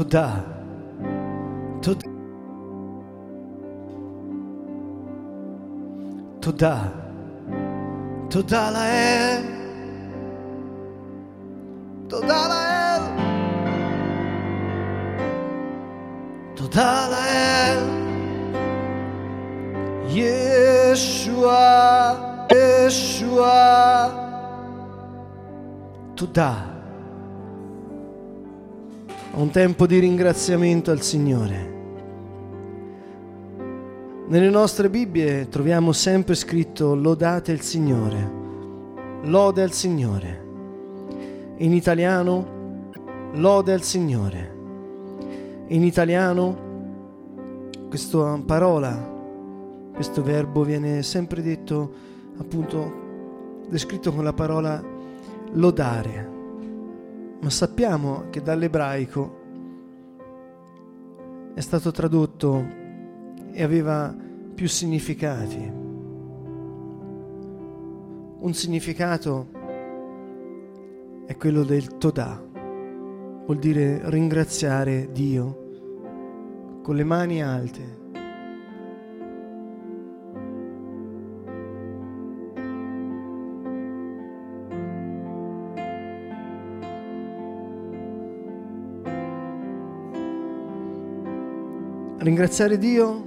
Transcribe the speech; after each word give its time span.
תודה. 0.00 0.34
תודה. 1.82 2.08
תודה. 6.40 6.82
תודה 8.30 8.70
לאל. 8.70 9.42
תודה 12.08 12.48
לאל. 12.48 13.02
תודה 16.54 17.08
לאל. 17.10 17.78
ישוע, 20.08 21.56
ישוע. 22.52 23.52
תודה. 26.14 26.69
Un 29.41 29.49
tempo 29.49 29.87
di 29.87 29.97
ringraziamento 29.97 30.91
al 30.91 31.01
Signore. 31.01 31.73
Nelle 34.27 34.49
nostre 34.51 34.87
Bibbie 34.87 35.49
troviamo 35.49 35.93
sempre 35.93 36.35
scritto 36.35 36.93
lodate 36.93 37.51
il 37.51 37.61
Signore, 37.61 38.31
lode 39.23 39.63
al 39.63 39.71
Signore. 39.71 40.45
In 41.57 41.73
italiano, 41.73 42.91
lode 43.31 43.73
al 43.73 43.81
Signore. 43.81 44.55
In 45.69 45.83
italiano, 45.85 46.57
questa 47.89 48.39
parola, 48.45 48.95
questo 49.91 50.21
verbo 50.21 50.61
viene 50.61 51.01
sempre 51.01 51.41
detto, 51.41 51.91
appunto, 52.37 53.63
descritto 53.67 54.13
con 54.13 54.23
la 54.23 54.33
parola 54.33 54.79
lodare 55.53 56.30
ma 57.41 57.49
sappiamo 57.49 58.29
che 58.29 58.41
dall'ebraico 58.41 59.39
è 61.53 61.59
stato 61.59 61.91
tradotto 61.91 62.65
e 63.51 63.63
aveva 63.63 64.15
più 64.53 64.67
significati. 64.67 65.79
Un 68.39 68.53
significato 68.53 69.47
è 71.25 71.35
quello 71.35 71.63
del 71.63 71.97
Todà, 71.97 72.41
vuol 73.45 73.57
dire 73.57 74.01
ringraziare 74.05 75.11
Dio 75.11 75.59
con 76.81 76.95
le 76.95 77.03
mani 77.03 77.43
alte 77.43 78.00
ringraziare 92.23 92.77
Dio 92.77 93.23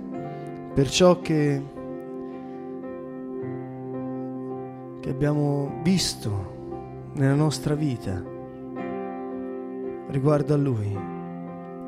per 0.73 0.89
ciò 0.89 1.20
che, 1.20 1.62
che 5.01 5.11
abbiamo 5.11 5.81
visto 5.83 6.53
nella 7.14 7.34
nostra 7.34 7.75
vita 7.75 8.23
riguardo 10.09 10.55
a 10.55 10.56
Lui, 10.56 10.97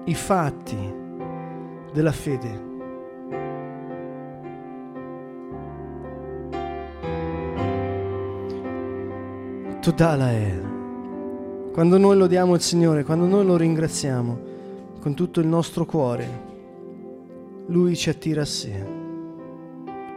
i 0.04 0.14
fatti 0.14 0.94
della 1.92 2.12
fede. 2.12 2.64
Totala 9.81 10.31
è. 10.32 10.60
Quando 11.72 11.98
noi 11.98 12.16
lodiamo 12.16 12.54
il 12.54 12.60
Signore, 12.60 13.04
quando 13.04 13.26
noi 13.26 13.44
lo 13.44 13.56
ringraziamo 13.56 14.38
con 14.98 15.14
tutto 15.14 15.38
il 15.38 15.47
nostro 15.47 15.84
cuore, 15.84 16.45
lui 17.66 17.97
ci 17.97 18.10
attira 18.10 18.43
a 18.43 18.47
sé 18.47 18.87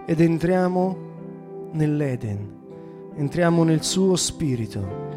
ed 0.06 0.20
entriamo 0.20 0.98
nell'Eden, 1.72 2.58
entriamo 3.16 3.64
nel 3.64 3.84
suo 3.84 4.16
spirito. 4.16 5.08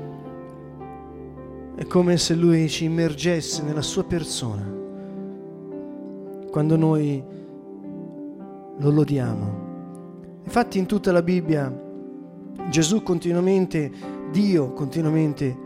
È 1.75 1.85
come 1.87 2.17
se 2.17 2.35
lui 2.35 2.69
ci 2.69 2.85
immergesse 2.85 3.63
nella 3.63 3.83
sua 3.83 4.05
persona 4.05 4.71
quando 6.51 6.77
noi 6.77 7.23
lo 8.79 8.91
lodiamo. 8.91 9.61
Infatti 10.45 10.79
in 10.79 10.87
tutta 10.87 11.13
la 11.13 11.23
Bibbia 11.23 11.91
Gesù 12.69 13.03
continuamente, 13.03 13.91
Dio 14.31 14.73
continuamente 14.73 15.57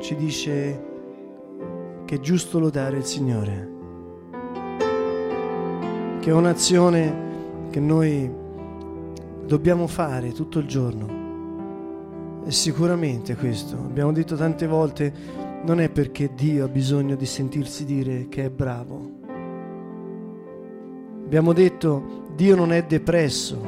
ci 0.00 0.14
dice 0.14 0.86
che 2.04 2.14
è 2.14 2.20
giusto 2.20 2.58
lodare 2.58 2.98
il 2.98 3.04
Signore 3.04 3.76
che 6.20 6.30
è 6.30 6.32
un'azione 6.32 7.26
che 7.70 7.80
noi 7.80 8.30
dobbiamo 9.46 9.86
fare 9.86 10.32
tutto 10.32 10.58
il 10.58 10.66
giorno. 10.66 11.16
E 12.44 12.50
sicuramente 12.50 13.34
questo, 13.36 13.76
abbiamo 13.76 14.12
detto 14.12 14.36
tante 14.36 14.66
volte, 14.66 15.12
non 15.64 15.80
è 15.80 15.88
perché 15.90 16.30
Dio 16.34 16.64
ha 16.64 16.68
bisogno 16.68 17.14
di 17.14 17.26
sentirsi 17.26 17.84
dire 17.84 18.28
che 18.28 18.44
è 18.44 18.50
bravo. 18.50 19.16
Abbiamo 21.24 21.52
detto, 21.52 22.24
Dio 22.34 22.56
non 22.56 22.72
è 22.72 22.84
depresso 22.84 23.60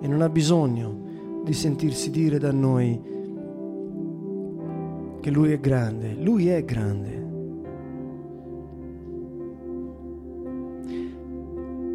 e 0.00 0.08
non 0.08 0.22
ha 0.22 0.28
bisogno 0.28 1.06
di 1.44 1.52
sentirsi 1.52 2.10
dire 2.10 2.38
da 2.38 2.52
noi 2.52 3.00
che 5.20 5.30
Lui 5.30 5.52
è 5.52 5.60
grande. 5.60 6.14
Lui 6.18 6.48
è 6.48 6.64
grande. 6.64 7.17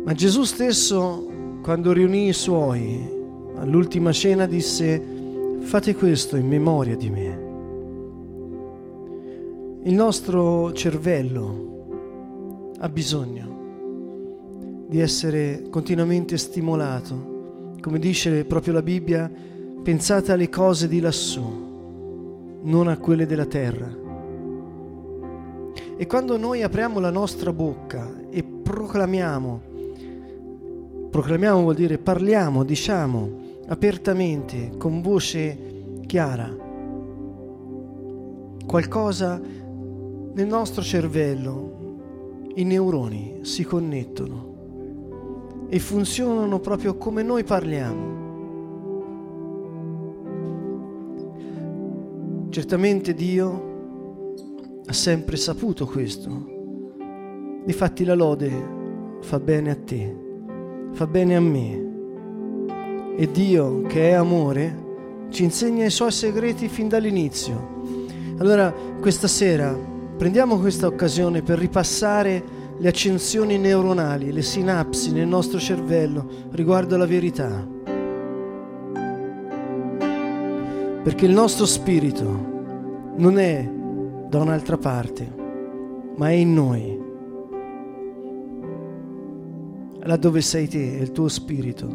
Ma 0.03 0.11
Gesù 0.11 0.43
stesso, 0.43 1.25
quando 1.61 1.93
riunì 1.93 2.27
i 2.27 2.33
suoi 2.33 3.09
all'ultima 3.55 4.11
cena, 4.11 4.45
disse, 4.45 5.01
fate 5.61 5.95
questo 5.95 6.35
in 6.35 6.45
memoria 6.45 6.97
di 6.97 7.09
me. 7.09 7.39
Il 9.83 9.93
nostro 9.93 10.73
cervello 10.73 12.71
ha 12.79 12.89
bisogno 12.89 14.81
di 14.89 14.99
essere 14.99 15.67
continuamente 15.69 16.37
stimolato. 16.37 17.71
Come 17.79 17.97
dice 17.97 18.43
proprio 18.43 18.73
la 18.73 18.81
Bibbia, 18.81 19.31
pensate 19.81 20.33
alle 20.33 20.49
cose 20.49 20.89
di 20.89 20.99
lassù, 20.99 22.59
non 22.61 22.89
a 22.89 22.97
quelle 22.97 23.25
della 23.25 23.45
terra. 23.45 23.89
E 25.95 26.05
quando 26.07 26.35
noi 26.35 26.61
apriamo 26.61 26.99
la 26.99 27.09
nostra 27.09 27.53
bocca 27.53 28.11
e 28.29 28.43
proclamiamo 28.43 29.71
Proclamiamo 31.13 31.61
vuol 31.61 31.75
dire 31.75 31.99
parliamo, 31.99 32.63
diciamo 32.63 33.29
apertamente, 33.67 34.71
con 34.79 35.03
voce 35.03 36.01
chiara. 36.07 36.51
Qualcosa 38.65 39.39
nel 39.39 40.47
nostro 40.47 40.81
cervello, 40.81 42.47
i 42.55 42.63
neuroni 42.63 43.41
si 43.41 43.63
connettono 43.63 45.67
e 45.69 45.77
funzionano 45.77 46.59
proprio 46.59 46.97
come 46.97 47.21
noi 47.21 47.43
parliamo. 47.43 48.21
Certamente 52.49 53.13
Dio 53.13 54.81
ha 54.83 54.93
sempre 54.93 55.37
saputo 55.37 55.85
questo. 55.85 56.49
Difatti 57.63 58.03
la 58.03 58.15
lode 58.15 58.51
fa 59.21 59.39
bene 59.39 59.69
a 59.69 59.75
te 59.75 60.22
fa 60.93 61.07
bene 61.07 61.35
a 61.35 61.41
me. 61.41 61.91
E 63.17 63.29
Dio, 63.31 63.81
che 63.83 64.09
è 64.09 64.13
amore, 64.13 64.81
ci 65.29 65.43
insegna 65.43 65.85
i 65.85 65.89
suoi 65.89 66.11
segreti 66.11 66.67
fin 66.67 66.87
dall'inizio. 66.87 67.81
Allora, 68.37 68.73
questa 68.99 69.27
sera 69.27 69.75
prendiamo 70.17 70.59
questa 70.59 70.87
occasione 70.87 71.41
per 71.41 71.57
ripassare 71.57 72.61
le 72.77 72.87
accensioni 72.87 73.57
neuronali, 73.57 74.31
le 74.31 74.41
sinapsi 74.41 75.11
nel 75.11 75.27
nostro 75.27 75.59
cervello 75.59 76.27
riguardo 76.51 76.95
alla 76.95 77.05
verità. 77.05 77.67
Perché 81.03 81.25
il 81.25 81.33
nostro 81.33 81.65
spirito 81.65 82.51
non 83.17 83.37
è 83.37 83.69
da 84.29 84.39
un'altra 84.39 84.77
parte, 84.77 85.31
ma 86.15 86.29
è 86.29 86.33
in 86.33 86.53
noi 86.53 87.02
laddove 90.05 90.41
sei 90.41 90.67
te, 90.67 90.79
il 90.79 91.11
tuo 91.11 91.27
spirito. 91.27 91.87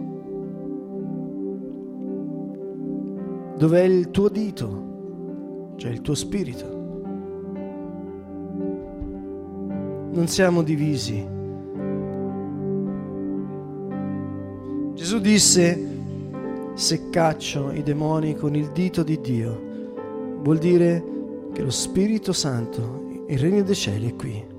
Dov'è 3.57 3.83
il 3.83 4.11
tuo 4.11 4.29
dito? 4.29 5.75
Cioè 5.77 5.91
il 5.91 6.01
tuo 6.01 6.15
spirito. 6.15 6.77
Non 10.13 10.27
siamo 10.27 10.63
divisi. 10.63 11.27
Gesù 14.95 15.21
disse, 15.21 15.87
se 16.75 17.11
caccio 17.11 17.73
i 17.73 17.83
demoni 17.83 18.35
con 18.35 18.55
il 18.55 18.71
dito 18.73 19.03
di 19.03 19.21
Dio, 19.21 19.61
vuol 20.43 20.59
dire 20.59 21.05
che 21.53 21.63
lo 21.63 21.71
Spirito 21.71 22.33
Santo, 22.33 23.25
il 23.27 23.39
regno 23.39 23.63
dei 23.63 23.75
cieli 23.75 24.11
è 24.11 24.15
qui. 24.15 24.57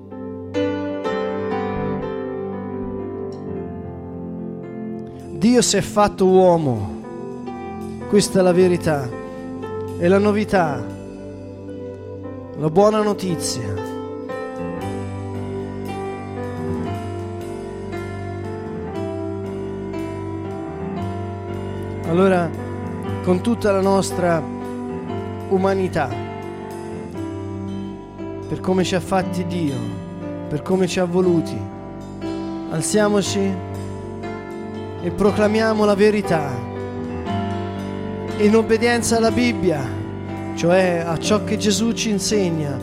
Dio 5.50 5.64
si 5.64 5.78
è 5.78 5.82
fatto 5.82 6.28
uomo. 6.28 7.02
Questa 8.08 8.40
è 8.40 8.44
la 8.44 8.52
verità, 8.52 9.10
è 9.98 10.08
la 10.08 10.20
novità, 10.20 10.80
la 12.56 12.70
buona 12.70 13.02
notizia. 13.02 13.74
Allora, 22.08 22.48
con 23.24 23.42
tutta 23.42 23.72
la 23.72 23.82
nostra 23.82 24.44
umanità, 25.50 26.10
per 28.48 28.60
come 28.60 28.84
ci 28.84 28.94
ha 28.94 29.00
fatti 29.00 29.48
Dio, 29.48 29.78
per 30.48 30.62
come 30.62 30.86
ci 30.86 31.00
ha 31.00 31.06
voluti, 31.06 31.58
alziamoci 32.70 33.69
e 35.02 35.12
proclamiamo 35.12 35.86
la 35.86 35.96
verità 35.96 36.52
in 38.38 38.56
obbedienza 38.56 39.18
alla 39.18 39.32
Bibbia, 39.32 39.86
cioè 40.56 41.04
a 41.06 41.18
ciò 41.18 41.44
che 41.44 41.58
Gesù 41.58 41.92
ci 41.92 42.10
insegna, 42.10 42.78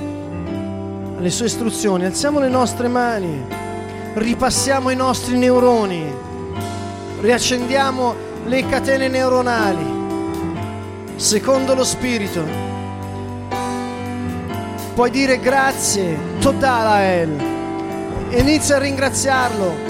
alle 1.17 1.31
sue 1.31 1.47
istruzioni. 1.47 2.05
Alziamo 2.05 2.39
le 2.39 2.49
nostre 2.49 2.89
mani, 2.89 3.43
ripassiamo 4.15 4.91
i 4.91 4.97
nostri 4.97 5.37
neuroni, 5.37 6.05
riaccendiamo 7.21 8.15
le 8.47 8.67
catene 8.67 9.09
neuronali 9.09 9.95
secondo 11.17 11.75
lo 11.75 11.85
Spirito. 11.85 12.45
Puoi 14.95 15.11
dire 15.11 15.39
grazie, 15.41 16.17
Totalael. 16.41 17.55
Inizia 18.31 18.77
a 18.77 18.79
ringraziarlo 18.79 19.86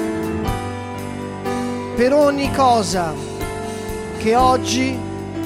per 1.97 2.13
ogni 2.13 2.53
cosa 2.53 3.15
che 4.19 4.37
oggi 4.37 4.95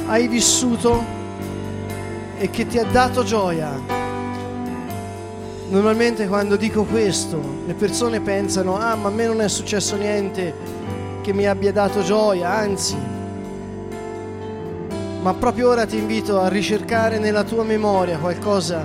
hai 0.06 0.26
vissuto 0.26 1.00
e 2.38 2.50
che 2.50 2.66
ti 2.66 2.76
ha 2.76 2.84
dato 2.84 3.22
gioia. 3.22 3.70
Normalmente 5.68 6.26
quando 6.26 6.56
dico 6.56 6.82
questo 6.82 7.40
le 7.66 7.74
persone 7.74 8.20
pensano, 8.20 8.76
ah 8.76 8.96
ma 8.96 9.08
a 9.08 9.12
me 9.12 9.26
non 9.26 9.40
è 9.40 9.48
successo 9.48 9.94
niente 9.94 10.52
che 11.20 11.32
mi 11.32 11.46
abbia 11.46 11.70
dato 11.70 12.02
gioia, 12.02 12.50
anzi 12.50 12.96
ma 15.22 15.34
proprio 15.34 15.68
ora 15.68 15.86
ti 15.86 15.98
invito 15.98 16.40
a 16.40 16.48
ricercare 16.48 17.20
nella 17.20 17.44
tua 17.44 17.62
memoria 17.62 18.18
qualcosa 18.18 18.84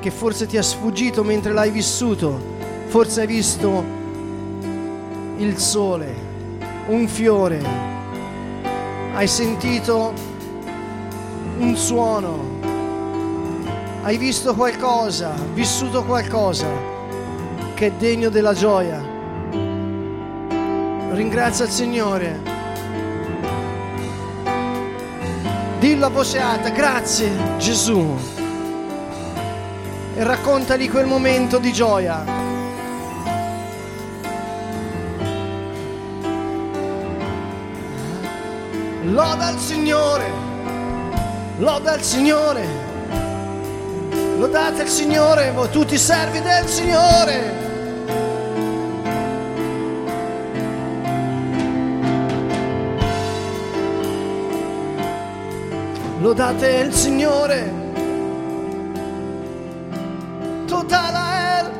che 0.00 0.10
forse 0.10 0.46
ti 0.46 0.58
è 0.58 0.62
sfuggito 0.62 1.24
mentre 1.24 1.54
l'hai 1.54 1.70
vissuto. 1.70 2.38
Forse 2.88 3.22
hai 3.22 3.26
visto 3.26 3.84
il 5.38 5.56
sole, 5.56 6.25
un 6.86 7.08
fiore, 7.08 7.60
hai 9.14 9.26
sentito 9.26 10.12
un 11.58 11.76
suono, 11.76 12.44
hai 14.02 14.16
visto 14.16 14.54
qualcosa, 14.54 15.34
vissuto 15.52 16.04
qualcosa 16.04 16.66
che 17.74 17.86
è 17.86 17.92
degno 17.92 18.28
della 18.28 18.52
gioia. 18.54 19.14
Ringrazia 21.10 21.64
il 21.64 21.70
Signore 21.70 22.54
Dillo 25.78 26.06
a 26.06 26.08
voce 26.08 26.40
alta, 26.40 26.70
grazie 26.70 27.30
Gesù. 27.58 28.16
E 30.16 30.24
raccontali 30.24 30.88
quel 30.88 31.06
momento 31.06 31.58
di 31.58 31.70
gioia. 31.70 32.35
Loda 39.08 39.50
il 39.50 39.58
Signore, 39.58 40.30
loda 41.58 41.94
il 41.94 42.02
Signore, 42.02 42.66
lodate 44.38 44.82
il 44.82 44.88
Signore, 44.88 45.52
voi 45.52 45.70
tutti 45.70 45.96
servi 45.96 46.40
del 46.40 46.66
Signore. 46.66 47.64
lodate 56.26 56.68
il 56.80 56.92
Signore. 56.92 57.72
Totalael, 60.66 61.70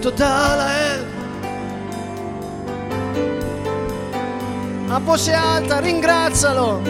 Totalael. 0.00 0.87
A 4.90 4.98
voce 5.00 5.34
alta, 5.34 5.80
ringrazialo. 5.80 6.80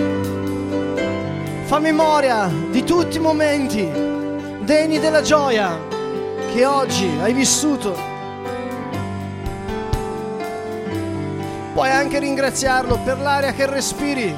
Fa 1.65 1.81
memoria 1.81 2.49
di 2.71 2.85
tutti 2.85 3.17
i 3.17 3.21
momenti 3.21 3.91
degni 4.61 5.01
della 5.01 5.21
gioia 5.21 5.77
che 6.53 6.65
oggi 6.65 7.11
hai 7.21 7.33
vissuto. 7.33 7.99
Puoi 11.73 11.91
anche 11.91 12.21
ringraziarlo 12.21 12.99
per 12.99 13.19
l'aria 13.19 13.53
che 13.53 13.67
respiri 13.67 14.33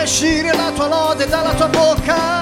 uscire 0.00 0.54
la 0.54 0.72
tua 0.72 0.86
lode 0.86 1.26
dalla 1.26 1.52
tua 1.52 1.68
bocca. 1.68 2.40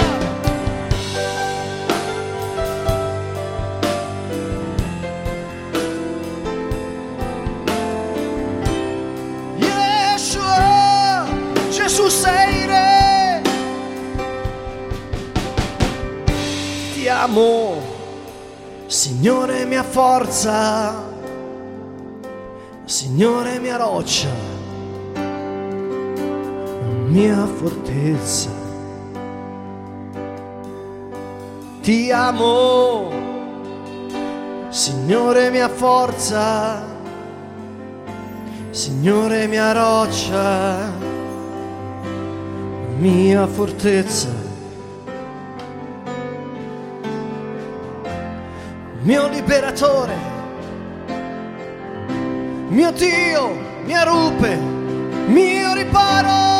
Yeshua, 9.56 11.26
sei 12.08 12.66
re. 12.66 13.42
Ti 16.94 17.08
amo, 17.08 17.82
Signore 18.86 19.64
mia 19.64 19.82
forza, 19.82 20.94
Signore 22.84 23.58
mia 23.58 23.76
roccia 23.76 24.49
mia 27.10 27.44
fortezza. 27.44 28.50
Ti 31.82 32.10
amo, 32.12 33.10
Signore 34.68 35.50
mia 35.50 35.68
forza, 35.68 36.84
Signore 38.70 39.48
mia 39.48 39.72
roccia, 39.72 40.92
mia 42.98 43.46
fortezza. 43.48 44.38
Mio 49.02 49.28
liberatore, 49.28 50.14
mio 52.68 52.92
Dio, 52.92 53.56
mia 53.84 54.04
rupe 54.04 54.78
mio 55.30 55.74
riparo, 55.74 56.59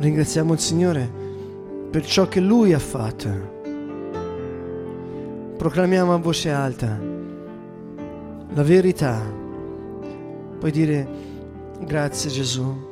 Ringraziamo 0.00 0.52
il 0.52 0.60
Signore 0.60 1.10
per 1.90 2.06
ciò 2.06 2.28
che 2.28 2.38
Lui 2.38 2.72
ha 2.72 2.78
fatto. 2.78 3.56
Proclamiamo 5.56 6.14
a 6.14 6.18
voce 6.18 6.52
alta 6.52 7.00
la 8.54 8.62
verità. 8.62 9.20
Puoi 10.56 10.70
dire 10.70 11.08
grazie 11.80 12.30
Gesù 12.30 12.86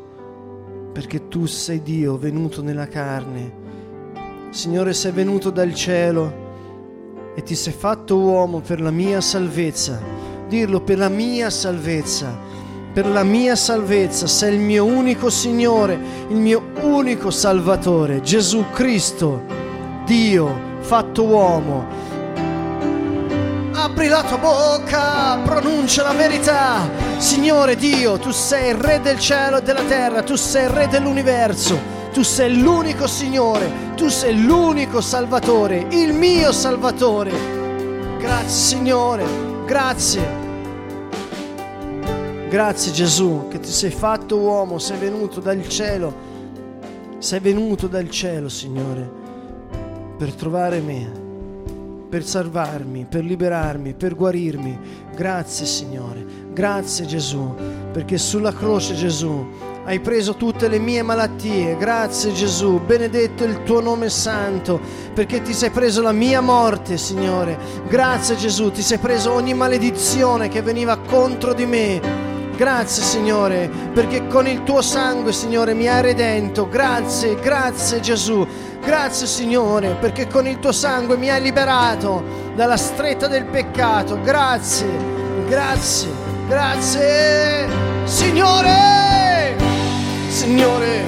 perché 0.92 1.28
tu 1.28 1.46
sei 1.46 1.80
Dio 1.80 2.18
venuto 2.18 2.60
nella 2.60 2.88
carne. 2.88 3.64
Signore 4.50 4.92
sei 4.92 5.12
venuto 5.12 5.50
dal 5.50 5.74
cielo 5.74 6.44
e 7.36 7.42
ti 7.44 7.54
sei 7.54 7.72
fatto 7.72 8.18
uomo 8.18 8.58
per 8.58 8.80
la 8.80 8.90
mia 8.90 9.20
salvezza. 9.20 10.02
Dirlo 10.48 10.80
per 10.80 10.98
la 10.98 11.08
mia 11.08 11.50
salvezza. 11.50 12.36
Per 12.96 13.06
la 13.06 13.24
mia 13.24 13.56
salvezza 13.56 14.26
sei 14.26 14.54
il 14.54 14.58
mio 14.58 14.86
unico 14.86 15.28
Signore, 15.28 16.00
il 16.28 16.36
mio 16.36 16.70
unico 16.80 17.30
Salvatore, 17.30 18.22
Gesù 18.22 18.64
Cristo, 18.72 19.42
Dio 20.06 20.78
fatto 20.80 21.24
uomo. 21.24 21.86
Apri 23.72 24.08
la 24.08 24.22
tua 24.22 24.38
bocca, 24.38 25.38
pronuncia 25.44 26.04
la 26.04 26.14
verità. 26.14 26.88
Signore 27.18 27.76
Dio, 27.76 28.16
tu 28.16 28.30
sei 28.30 28.70
il 28.70 28.76
Re 28.76 29.02
del 29.02 29.18
cielo 29.18 29.58
e 29.58 29.62
della 29.62 29.84
terra, 29.84 30.22
tu 30.22 30.34
sei 30.34 30.64
il 30.64 30.70
Re 30.70 30.88
dell'universo, 30.88 31.78
tu 32.14 32.22
sei 32.22 32.58
l'unico 32.58 33.06
Signore, 33.06 33.92
tu 33.94 34.08
sei 34.08 34.42
l'unico 34.42 35.02
Salvatore, 35.02 35.86
il 35.90 36.14
mio 36.14 36.50
Salvatore. 36.50 37.30
Grazie 38.16 38.48
Signore, 38.48 39.24
grazie. 39.66 40.45
Grazie 42.48 42.92
Gesù 42.92 43.48
che 43.50 43.58
ti 43.58 43.70
sei 43.70 43.90
fatto 43.90 44.38
uomo, 44.38 44.78
sei 44.78 44.98
venuto 44.98 45.40
dal 45.40 45.66
cielo, 45.68 46.14
sei 47.18 47.40
venuto 47.40 47.88
dal 47.88 48.08
cielo 48.08 48.48
Signore 48.48 49.10
per 50.16 50.32
trovare 50.32 50.80
me, 50.80 51.10
per 52.08 52.24
salvarmi, 52.24 53.04
per 53.08 53.24
liberarmi, 53.24 53.94
per 53.94 54.14
guarirmi. 54.14 54.78
Grazie 55.14 55.66
Signore, 55.66 56.24
grazie 56.52 57.04
Gesù, 57.04 57.52
perché 57.92 58.16
sulla 58.16 58.52
croce 58.52 58.94
Gesù 58.94 59.46
hai 59.84 59.98
preso 59.98 60.34
tutte 60.34 60.68
le 60.68 60.78
mie 60.78 61.02
malattie. 61.02 61.76
Grazie 61.76 62.32
Gesù, 62.32 62.80
benedetto 62.80 63.42
il 63.42 63.64
tuo 63.64 63.80
nome 63.80 64.08
santo, 64.08 64.80
perché 65.12 65.42
ti 65.42 65.52
sei 65.52 65.70
preso 65.70 66.00
la 66.00 66.12
mia 66.12 66.40
morte, 66.40 66.96
Signore. 66.96 67.58
Grazie 67.88 68.36
Gesù, 68.36 68.70
ti 68.70 68.82
sei 68.82 68.98
preso 68.98 69.32
ogni 69.32 69.52
maledizione 69.52 70.48
che 70.48 70.62
veniva 70.62 70.96
contro 70.98 71.52
di 71.52 71.66
me. 71.66 72.34
Grazie 72.56 73.02
Signore, 73.02 73.70
perché 73.92 74.26
con 74.28 74.46
il 74.46 74.62
tuo 74.62 74.80
sangue, 74.80 75.32
Signore, 75.32 75.74
mi 75.74 75.88
hai 75.88 76.00
redento. 76.00 76.66
Grazie, 76.66 77.34
grazie 77.34 78.00
Gesù. 78.00 78.46
Grazie 78.82 79.26
Signore, 79.26 79.96
perché 80.00 80.26
con 80.26 80.46
il 80.46 80.58
tuo 80.58 80.72
sangue 80.72 81.18
mi 81.18 81.28
hai 81.28 81.42
liberato 81.42 82.22
dalla 82.54 82.78
stretta 82.78 83.26
del 83.26 83.44
peccato. 83.44 84.18
Grazie, 84.22 84.88
grazie, 85.46 86.08
grazie. 86.48 87.68
Signore, 88.04 89.56
Signore, 90.28 91.04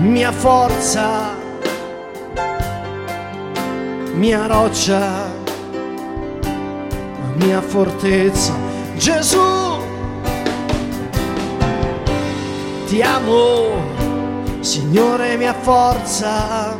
mia 0.00 0.32
forza, 0.32 1.36
mia 4.14 4.46
roccia, 4.46 5.30
mia 7.36 7.60
fortezza. 7.60 8.67
Gesù, 8.98 9.78
ti 12.88 13.00
amo, 13.00 13.70
Signore 14.58 15.36
mia 15.36 15.54
forza, 15.54 16.76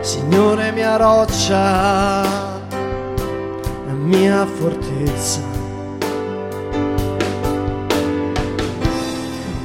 Signore 0.00 0.70
mia 0.72 0.96
roccia, 0.96 2.22
mia 3.94 4.46
fortezza. 4.46 5.40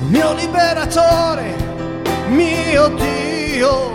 Mio 0.07 0.33
liberatore, 0.35 1.53
mio 2.29 2.87
Dio, 2.95 3.91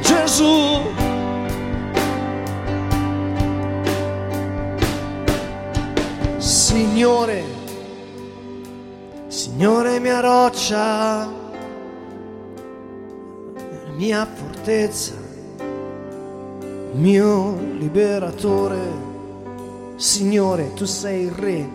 Gesù. 0.00 0.99
Signore, 6.70 7.42
Signore 9.26 9.98
mia 9.98 10.20
roccia, 10.20 11.28
mia 13.96 14.24
fortezza, 14.32 15.14
mio 16.92 17.58
liberatore. 17.76 18.78
Signore, 19.96 20.72
tu 20.74 20.84
sei 20.84 21.24
il 21.24 21.32
Re, 21.32 21.68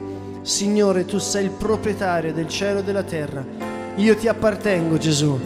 Signore, 0.43 1.03
tu 1.03 1.17
sei 1.17 1.43
il 1.43 1.51
proprietario 1.51 2.31
del 2.31 2.47
cielo 2.47 2.79
e 2.79 2.83
della 2.83 3.03
terra. 3.03 3.43
Io 3.97 4.15
ti 4.15 4.29
appartengo, 4.29 4.97
Gesù. 4.97 5.37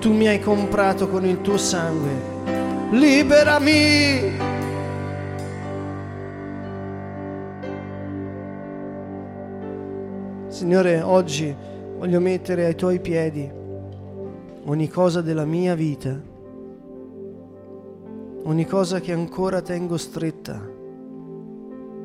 Tu 0.00 0.12
mi 0.12 0.26
hai 0.26 0.40
comprato 0.40 1.08
con 1.08 1.24
il 1.24 1.40
tuo 1.40 1.56
sangue. 1.56 2.10
Liberami! 2.90 4.51
Signore, 10.62 11.02
oggi 11.02 11.52
voglio 11.98 12.20
mettere 12.20 12.66
ai 12.66 12.76
tuoi 12.76 13.00
piedi 13.00 13.50
ogni 14.66 14.88
cosa 14.88 15.20
della 15.20 15.44
mia 15.44 15.74
vita, 15.74 16.16
ogni 18.44 18.64
cosa 18.64 19.00
che 19.00 19.12
ancora 19.12 19.60
tengo 19.60 19.96
stretta 19.96 20.62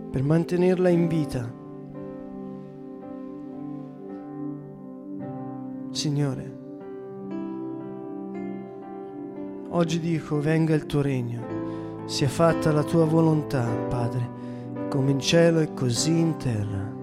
per 0.10 0.24
mantenerla 0.24 0.90
in 0.90 1.08
vita. 1.08 1.54
Signore, 5.92 6.58
oggi 9.70 10.00
dico, 10.00 10.42
venga 10.42 10.74
il 10.74 10.88
tuo 10.88 11.04
regno, 11.04 12.06
sia 12.06 12.28
fatta 12.28 12.72
la 12.72 12.82
tua 12.82 13.06
volontà, 13.06 13.68
Padre, 13.88 14.28
come 14.90 15.12
in 15.12 15.20
cielo 15.20 15.60
e 15.60 15.76
così 15.76 16.18
in 16.18 16.38
terra. 16.38 16.97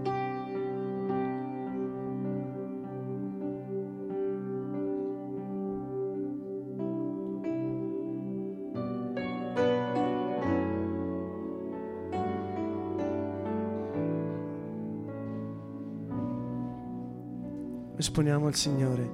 Esponiamo 18.14 18.46
al 18.46 18.54
Signore 18.54 19.10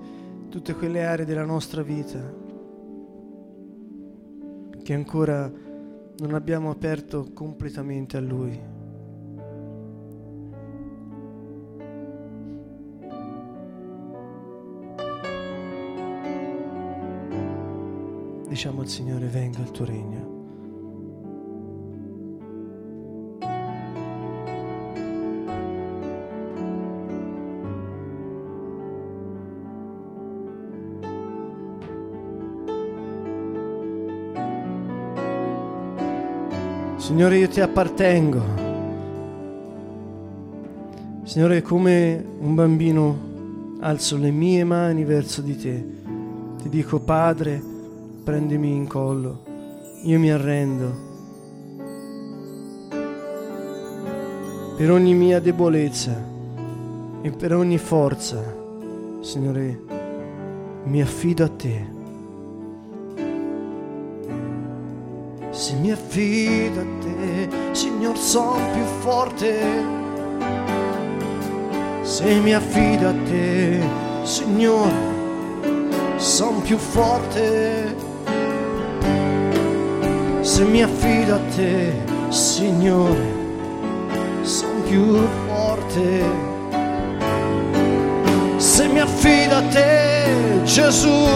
tutte 0.51 0.75
quelle 0.75 1.07
aree 1.07 1.25
della 1.25 1.47
nostra 1.47 1.81
vita 1.81 2.19
che 4.83 4.93
ancora 4.93 5.51
non 6.19 6.35
abbiamo 6.35 6.69
aperto 6.69 7.31
completamente 7.33 8.19
a 8.19 8.21
Lui. 8.21 8.61
Diciamo 18.49 18.83
al 18.83 18.89
Signore, 18.89 19.29
venga 19.29 19.61
il 19.61 19.71
tuo 19.71 19.87
regno. 19.87 20.40
Signore, 37.11 37.39
io 37.39 37.49
ti 37.49 37.61
appartengo. 37.61 38.41
Signore, 41.25 41.61
come 41.61 42.25
un 42.39 42.55
bambino 42.55 43.19
alzo 43.81 44.17
le 44.17 44.31
mie 44.31 44.63
mani 44.63 45.03
verso 45.03 45.41
di 45.41 45.57
te. 45.57 45.85
Ti 46.63 46.69
dico, 46.69 47.01
Padre, 47.01 47.61
prendimi 48.23 48.77
in 48.77 48.87
collo. 48.87 49.43
Io 50.05 50.21
mi 50.21 50.31
arrendo. 50.31 50.95
Per 54.77 54.91
ogni 54.93 55.13
mia 55.13 55.41
debolezza 55.41 56.17
e 57.23 57.31
per 57.33 57.57
ogni 57.57 57.79
forza, 57.79 58.41
Signore, 59.19 59.83
mi 60.85 61.03
affido 61.03 61.43
a 61.43 61.49
te. 61.49 62.00
Se 65.71 65.77
mi 65.77 65.93
affido 65.93 66.81
a 66.81 66.85
te, 67.01 67.49
Signor, 67.73 68.19
son 68.19 68.59
più 68.73 68.85
forte. 69.05 69.55
Se 72.03 72.41
mi 72.41 72.53
affido 72.53 73.11
a 73.11 73.13
te, 73.13 73.81
Signore, 74.25 74.91
son 76.19 76.61
più 76.63 76.77
forte. 76.77 77.95
Se 80.43 80.65
mi 80.65 80.83
affido 80.83 81.37
a 81.37 81.41
te, 81.55 81.93
Signore, 82.31 83.33
son 84.43 84.83
più 84.89 85.21
forte. 85.47 86.25
Se 88.59 88.89
mi 88.89 88.99
affido 88.99 89.55
a 89.55 89.63
te, 89.71 90.65
Gesù, 90.65 91.29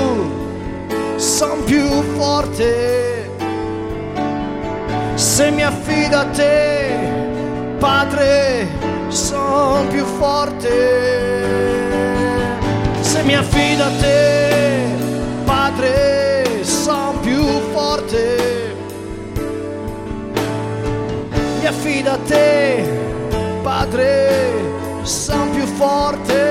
son 1.19 1.63
più 1.67 1.87
forte 2.17 3.04
se 5.17 5.51
mi 5.51 5.63
affido 5.63 6.19
a 6.19 6.25
te, 6.27 6.91
Padre, 7.79 8.67
sono 9.09 9.87
più 9.89 10.05
forte. 10.05 10.71
Se 13.01 13.23
mi 13.23 13.35
affido 13.35 13.85
a 13.85 13.91
te, 14.01 14.87
Padre, 15.45 16.63
sono 16.63 17.19
più 17.21 17.45
forte. 17.73 18.75
Mi 21.61 21.67
affido 21.67 22.11
a 22.11 22.19
te, 22.27 22.85
Padre, 23.63 24.53
sono 25.03 25.51
più 25.51 25.65
forte. 25.65 26.44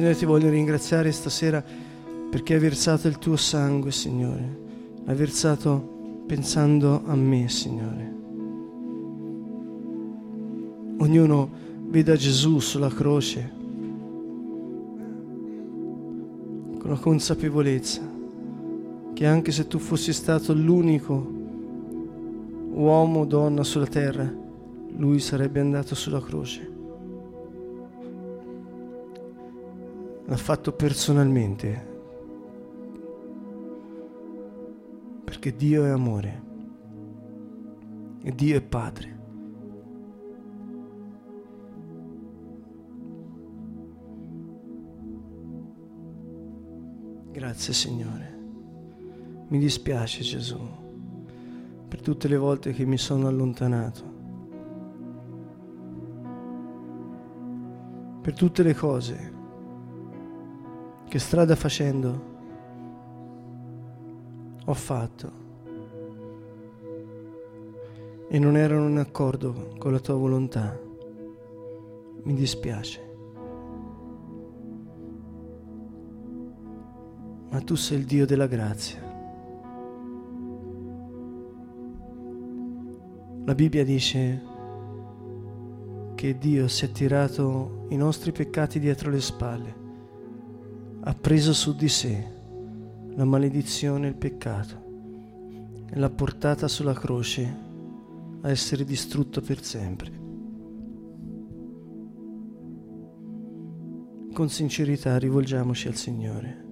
Signore, 0.00 0.16
ti 0.16 0.24
voglio 0.24 0.48
ringraziare 0.48 1.12
stasera 1.12 1.62
perché 2.30 2.54
hai 2.54 2.58
versato 2.58 3.06
il 3.06 3.18
tuo 3.18 3.36
sangue, 3.36 3.92
Signore. 3.92 4.58
Hai 5.04 5.14
versato 5.14 6.22
pensando 6.26 7.02
a 7.04 7.14
me, 7.14 7.50
Signore. 7.50 8.14
Ognuno 11.00 11.50
veda 11.88 12.16
Gesù 12.16 12.60
sulla 12.60 12.88
croce 12.88 13.52
con 16.78 16.88
la 16.88 16.98
consapevolezza 16.98 18.00
che 19.12 19.26
anche 19.26 19.52
se 19.52 19.66
tu 19.66 19.78
fossi 19.78 20.14
stato 20.14 20.54
l'unico 20.54 21.30
uomo 22.72 23.20
o 23.20 23.24
donna 23.26 23.62
sulla 23.64 23.86
terra, 23.86 24.32
lui 24.96 25.18
sarebbe 25.18 25.60
andato 25.60 25.94
sulla 25.94 26.22
croce. 26.22 26.79
L'ha 30.30 30.36
fatto 30.36 30.70
personalmente, 30.70 31.88
perché 35.24 35.56
Dio 35.56 35.84
è 35.84 35.88
amore 35.88 36.42
e 38.22 38.32
Dio 38.32 38.56
è 38.56 38.62
Padre. 38.62 39.18
Grazie 47.32 47.72
Signore. 47.72 48.38
Mi 49.48 49.58
dispiace 49.58 50.22
Gesù 50.22 50.60
per 51.88 52.02
tutte 52.02 52.28
le 52.28 52.36
volte 52.36 52.70
che 52.70 52.86
mi 52.86 52.98
sono 52.98 53.26
allontanato, 53.26 54.04
per 58.20 58.34
tutte 58.34 58.62
le 58.62 58.74
cose 58.74 59.38
che 61.10 61.18
strada 61.18 61.56
facendo 61.56 62.28
ho 64.64 64.74
fatto 64.74 65.32
e 68.28 68.38
non 68.38 68.56
erano 68.56 68.88
in 68.88 68.98
accordo 68.98 69.74
con 69.76 69.90
la 69.90 69.98
tua 69.98 70.14
volontà. 70.14 70.78
Mi 72.22 72.32
dispiace. 72.34 73.08
Ma 77.50 77.60
tu 77.62 77.74
sei 77.74 77.98
il 77.98 78.04
Dio 78.04 78.24
della 78.24 78.46
grazia. 78.46 79.02
La 83.46 83.54
Bibbia 83.56 83.82
dice 83.82 84.42
che 86.14 86.38
Dio 86.38 86.68
si 86.68 86.84
è 86.84 86.92
tirato 86.92 87.86
i 87.88 87.96
nostri 87.96 88.30
peccati 88.30 88.78
dietro 88.78 89.10
le 89.10 89.20
spalle, 89.20 89.79
ha 91.02 91.14
preso 91.14 91.52
su 91.52 91.74
di 91.74 91.88
sé 91.88 92.38
la 93.14 93.24
maledizione 93.24 94.06
e 94.06 94.10
il 94.10 94.16
peccato 94.16 94.88
e 95.90 95.98
l'ha 95.98 96.10
portata 96.10 96.68
sulla 96.68 96.92
croce 96.92 97.68
a 98.42 98.50
essere 98.50 98.84
distrutto 98.84 99.40
per 99.40 99.62
sempre. 99.62 100.18
Con 104.32 104.48
sincerità 104.48 105.18
rivolgiamoci 105.18 105.88
al 105.88 105.96
Signore. 105.96 106.68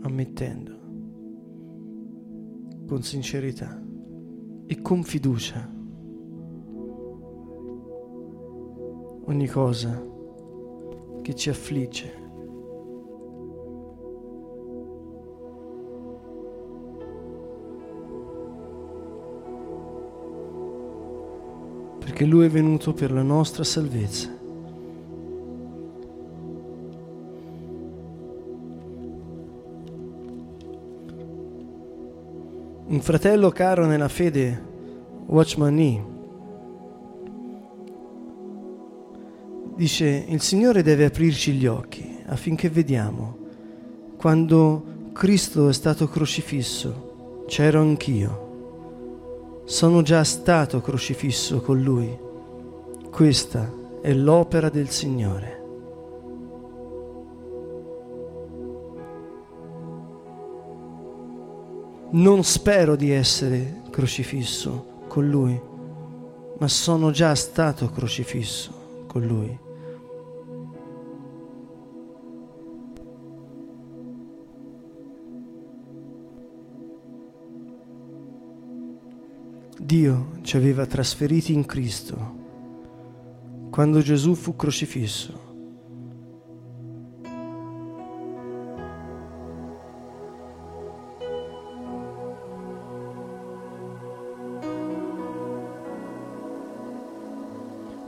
ammettendo 0.00 0.76
con 2.86 3.02
sincerità 3.02 3.78
e 4.66 4.80
con 4.80 5.02
fiducia 5.02 5.77
ogni 9.28 9.46
cosa 9.46 10.02
che 11.22 11.34
ci 11.34 11.50
affligge. 11.50 12.26
Perché 21.98 22.24
Lui 22.24 22.46
è 22.46 22.48
venuto 22.48 22.94
per 22.94 23.12
la 23.12 23.22
nostra 23.22 23.64
salvezza. 23.64 24.36
Un 32.86 33.00
fratello 33.00 33.50
caro 33.50 33.84
nella 33.84 34.08
fede, 34.08 34.62
Watchman 35.26 35.74
Nee, 35.74 36.17
dice 39.78 40.24
il 40.26 40.40
Signore 40.40 40.82
deve 40.82 41.04
aprirci 41.04 41.52
gli 41.52 41.64
occhi 41.64 42.18
affinché 42.26 42.68
vediamo. 42.68 43.36
Quando 44.16 45.12
Cristo 45.12 45.68
è 45.68 45.72
stato 45.72 46.08
crocifisso, 46.08 47.44
c'ero 47.46 47.80
anch'io. 47.80 49.62
Sono 49.66 50.02
già 50.02 50.24
stato 50.24 50.80
crocifisso 50.80 51.60
con 51.60 51.80
Lui. 51.80 52.18
Questa 53.08 53.72
è 54.02 54.12
l'opera 54.12 54.68
del 54.68 54.88
Signore. 54.88 55.58
non 62.10 62.42
spero 62.42 62.96
di 62.96 63.10
essere 63.10 63.82
crocifisso 63.90 65.04
con 65.08 65.28
lui, 65.28 65.60
ma 66.58 66.66
sono 66.66 67.10
già 67.10 67.34
stato 67.34 67.90
crocifisso 67.90 69.04
con 69.06 69.26
lui. 69.26 69.67
Dio 79.88 80.32
ci 80.42 80.58
aveva 80.58 80.84
trasferiti 80.84 81.54
in 81.54 81.64
Cristo 81.64 82.36
quando 83.70 84.00
Gesù 84.00 84.34
fu 84.34 84.54
crocifisso. 84.54 85.46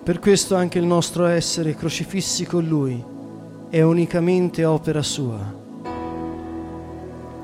Per 0.02 0.18
questo 0.18 0.56
anche 0.56 0.78
il 0.78 0.84
nostro 0.84 1.24
essere 1.24 1.74
crocifissi 1.74 2.44
con 2.44 2.66
Lui 2.66 3.02
è 3.70 3.80
unicamente 3.80 4.66
opera 4.66 5.00
sua. 5.00 5.38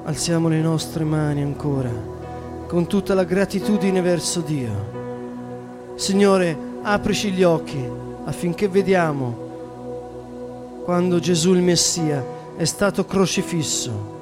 Alziamo 0.05 0.49
le 0.49 0.61
nostre 0.61 1.05
mani 1.05 1.40
ancora 1.40 2.15
con 2.66 2.87
tutta 2.87 3.14
la 3.14 3.24
gratitudine 3.24 4.00
verso 4.00 4.40
Dio. 4.40 5.94
Signore, 5.96 6.57
aprici 6.83 7.31
gli 7.31 7.42
occhi 7.42 7.83
affinché 8.24 8.68
vediamo 8.68 9.44
quando 10.85 11.18
Gesù 11.18 11.55
il 11.55 11.62
Messia 11.62 12.24
è 12.57 12.64
stato 12.64 13.05
crocifisso, 13.05 14.14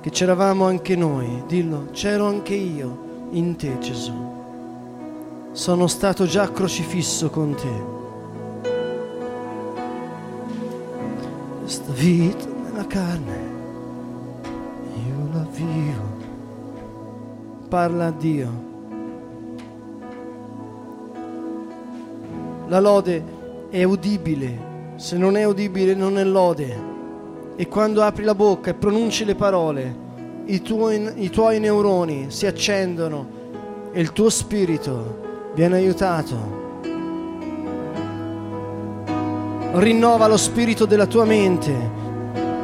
che 0.00 0.10
c'eravamo 0.10 0.66
anche 0.66 0.96
noi, 0.96 1.44
dillo, 1.46 1.88
c'ero 1.92 2.26
anche 2.26 2.54
io 2.54 3.28
in 3.30 3.56
te 3.56 3.78
Gesù 3.78 4.32
sono 5.52 5.86
stato 5.86 6.24
già 6.24 6.50
crocifisso 6.50 7.28
con 7.28 7.54
te. 7.54 7.90
Questa 11.60 11.92
vita 11.92 12.46
nella 12.64 12.86
carne, 12.86 13.41
Parla 17.72 18.08
a 18.08 18.10
Dio. 18.10 18.50
La 22.68 22.80
lode 22.80 23.24
è 23.70 23.82
udibile, 23.84 24.58
se 24.96 25.16
non 25.16 25.38
è 25.38 25.44
udibile 25.44 25.94
non 25.94 26.18
è 26.18 26.24
lode. 26.24 26.76
E 27.56 27.68
quando 27.68 28.02
apri 28.02 28.24
la 28.24 28.34
bocca 28.34 28.68
e 28.68 28.74
pronunci 28.74 29.24
le 29.24 29.34
parole, 29.34 29.96
i 30.44 30.60
tuoi, 30.60 31.12
i 31.24 31.30
tuoi 31.30 31.60
neuroni 31.60 32.26
si 32.28 32.44
accendono 32.44 33.26
e 33.90 34.02
il 34.02 34.12
tuo 34.12 34.28
spirito 34.28 35.52
viene 35.54 35.76
aiutato. 35.76 36.36
Rinnova 39.76 40.26
lo 40.26 40.36
spirito 40.36 40.84
della 40.84 41.06
tua 41.06 41.24
mente, 41.24 41.74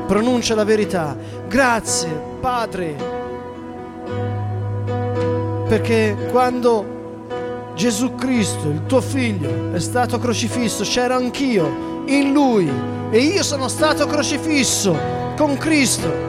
pronuncia 0.06 0.54
la 0.54 0.64
verità. 0.64 1.16
Grazie, 1.48 2.10
Padre, 2.40 3.17
perché 5.68 6.16
quando 6.30 6.96
Gesù 7.74 8.14
Cristo, 8.14 8.68
il 8.68 8.86
tuo 8.86 9.00
figlio, 9.00 9.72
è 9.72 9.78
stato 9.78 10.18
crocifisso, 10.18 10.82
c'ero 10.82 11.14
anch'io 11.14 12.02
in 12.06 12.32
lui 12.32 12.70
e 13.10 13.18
io 13.18 13.42
sono 13.42 13.68
stato 13.68 14.06
crocifisso 14.06 14.96
con 15.36 15.56
Cristo. 15.56 16.26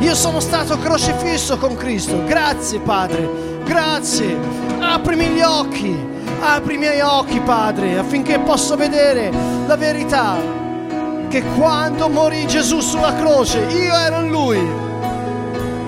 Io 0.00 0.14
sono 0.14 0.40
stato 0.40 0.78
crocifisso 0.78 1.58
con 1.58 1.76
Cristo. 1.76 2.24
Grazie 2.24 2.80
Padre 2.80 3.48
Grazie, 3.70 4.36
aprimi 4.80 5.26
gli 5.26 5.42
occhi, 5.42 5.96
apri 6.40 6.74
i 6.74 6.78
miei 6.78 7.00
occhi, 7.02 7.38
Padre, 7.38 7.98
affinché 7.98 8.40
possa 8.40 8.74
vedere 8.74 9.30
la 9.64 9.76
verità. 9.76 10.36
Che 11.28 11.42
quando 11.56 12.08
morì 12.08 12.48
Gesù 12.48 12.80
sulla 12.80 13.14
croce, 13.14 13.60
io 13.60 13.94
ero 13.94 14.22
in 14.22 14.30
Lui. 14.32 14.58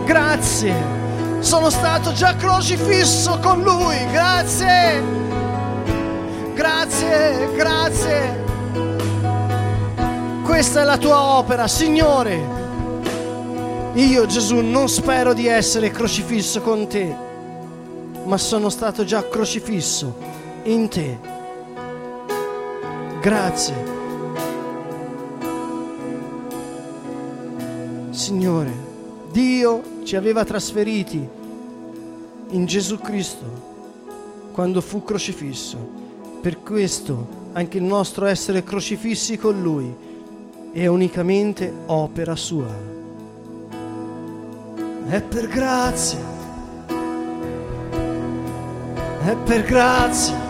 Grazie, 0.05 0.92
sono 1.43 1.69
stato 1.71 2.13
già 2.13 2.35
crocifisso 2.37 3.39
con 3.39 3.63
Lui. 3.63 3.97
Grazie, 4.11 5.03
grazie, 6.55 7.51
grazie. 7.55 8.45
Questa 10.43 10.81
è 10.81 10.85
la 10.85 10.97
tua 10.99 11.21
opera, 11.37 11.69
Signore. 11.69 12.61
Io 13.95 14.25
Gesù 14.25 14.61
non 14.61 14.89
spero 14.89 15.35
di 15.35 15.47
essere 15.47 15.91
crocifisso 15.91 16.63
con 16.63 16.89
te 16.89 17.31
ma 18.25 18.39
sono 18.39 18.69
stato 18.69 19.05
già 19.05 19.27
crocifisso 19.29 20.15
in 20.65 20.89
te. 20.89 21.19
Grazie. 23.21 23.91
Signore, 28.11 28.73
Dio 29.31 29.92
ci 30.05 30.17
aveva 30.17 30.45
trasferiti 30.45 31.27
in 32.51 32.67
Gesù 32.67 32.99
Cristo 32.99 34.51
quando 34.53 34.81
fu 34.81 35.03
crocifisso. 35.03 35.77
Per 36.41 36.63
questo 36.63 37.41
anche 37.53 37.79
il 37.79 37.85
nostro 37.85 38.27
essere 38.27 38.65
crocifissi 38.65 39.37
con 39.39 39.61
Lui 39.61 39.95
è 40.73 40.87
unicamente 40.87 41.73
opera 41.87 42.35
sua. 42.35 42.91
È 45.07 45.21
per 45.21 45.49
grazia, 45.49 46.19
è 49.25 49.37
per 49.45 49.63
grazia, 49.65 50.41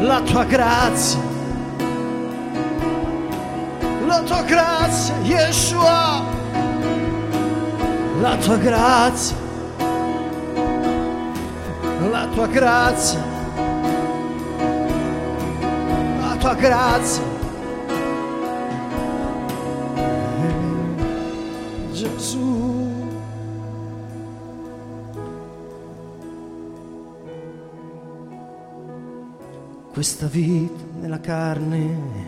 la 0.00 0.20
tua 0.20 0.44
grazia, 0.44 1.20
la 4.06 4.22
tua 4.22 4.42
grazia, 4.42 5.14
Yeshua, 5.22 6.27
la 8.20 8.36
tua 8.36 8.56
grazia, 8.56 9.36
la 12.10 12.26
tua 12.32 12.46
grazia, 12.48 13.24
la 16.20 16.36
tua 16.38 16.54
grazia. 16.54 17.22
Gesù. 21.92 22.56
Questa 29.92 30.26
vita 30.26 30.84
nella 31.00 31.18
carne 31.20 32.26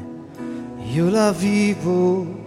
io 0.92 1.08
la 1.08 1.30
vivo 1.30 2.39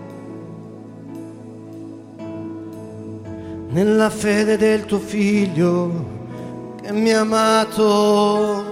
nella 3.73 4.11
fede 4.11 4.55
del 4.55 4.85
tuo 4.85 4.99
figlio 4.99 6.21
che 6.79 6.93
mi 6.93 7.11
ha 7.11 7.21
amato 7.21 8.71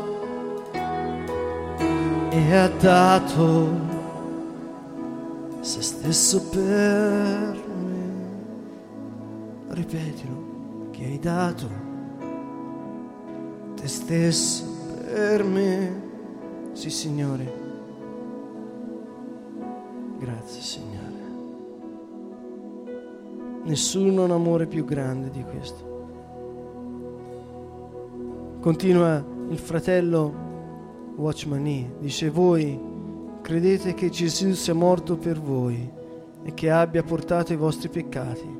e 2.30 2.56
ha 2.56 2.68
dato 2.68 3.80
se 5.62 5.82
stesso 5.82 6.50
per 6.50 7.60
me. 7.84 8.10
Ripetilo, 9.70 10.90
che 10.92 11.04
hai 11.04 11.20
dato 11.20 11.68
te 13.76 13.88
stesso 13.88 14.64
per 15.04 15.44
me. 15.44 16.10
Sì, 16.74 16.92
Signore. 16.92 17.60
Grazie, 20.20 20.62
Signore. 20.62 21.11
Nessuno 23.64 24.22
ha 24.22 24.26
un 24.26 24.32
amore 24.32 24.66
più 24.66 24.86
grande 24.86 25.30
di 25.30 25.44
questo. 25.44 25.90
Continua 28.60 29.24
il 29.50 29.58
fratello 29.58 30.34
Watchman 31.16 31.62
Nee, 31.62 31.96
dice 32.00 32.30
voi 32.30 32.80
credete 33.42 33.94
che 33.94 34.10
Gesù 34.10 34.54
sia 34.54 34.74
morto 34.74 35.18
per 35.18 35.40
voi 35.40 35.90
e 36.44 36.54
che 36.54 36.70
abbia 36.70 37.04
portato 37.04 37.54
i 37.54 37.58
vostri 37.58 37.90
peccati, 37.90 38.60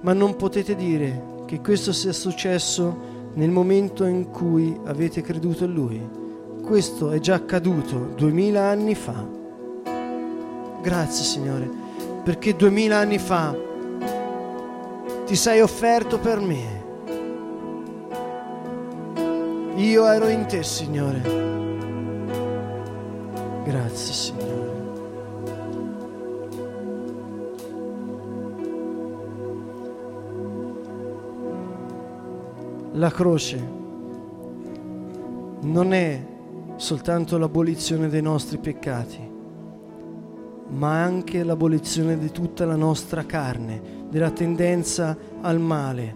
ma 0.00 0.12
non 0.12 0.36
potete 0.36 0.74
dire 0.74 1.34
che 1.46 1.60
questo 1.60 1.92
sia 1.92 2.12
successo 2.12 3.14
nel 3.34 3.50
momento 3.50 4.04
in 4.04 4.30
cui 4.30 4.76
avete 4.84 5.20
creduto 5.20 5.64
in 5.64 5.72
Lui. 5.72 6.08
Questo 6.62 7.10
è 7.10 7.18
già 7.18 7.34
accaduto 7.34 8.12
duemila 8.16 8.68
anni 8.68 8.94
fa. 8.94 9.24
Grazie 10.80 11.24
Signore, 11.24 11.70
perché 12.26 12.56
duemila 12.56 12.98
anni 12.98 13.20
fa 13.20 13.56
ti 15.26 15.36
sei 15.36 15.60
offerto 15.60 16.18
per 16.18 16.40
me. 16.40 16.84
Io 19.76 20.04
ero 20.08 20.26
in 20.26 20.44
te, 20.46 20.64
Signore. 20.64 21.22
Grazie, 23.62 24.12
Signore. 24.12 24.74
La 32.94 33.10
croce 33.12 33.68
non 35.60 35.92
è 35.92 36.26
soltanto 36.74 37.38
l'abolizione 37.38 38.08
dei 38.08 38.22
nostri 38.22 38.58
peccati, 38.58 39.35
ma 40.68 41.02
anche 41.02 41.44
l'abolizione 41.44 42.18
di 42.18 42.30
tutta 42.30 42.64
la 42.64 42.76
nostra 42.76 43.24
carne, 43.24 44.04
della 44.08 44.30
tendenza 44.30 45.16
al 45.40 45.60
male, 45.60 46.14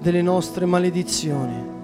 delle 0.00 0.22
nostre 0.22 0.66
maledizioni. 0.66 1.76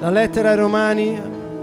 La 0.00 0.10
lettera 0.10 0.50
ai 0.50 0.56
Romani, 0.56 1.20